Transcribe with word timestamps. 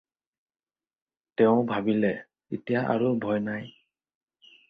তেওঁ 1.41 1.59
ভাবিলে 1.73 2.11
এতিয়া 2.57 2.81
আৰু 2.93 3.11
ভয় 3.27 3.43
নাই। 3.51 3.69